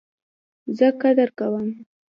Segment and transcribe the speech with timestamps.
[0.77, 1.67] زه قدر کوم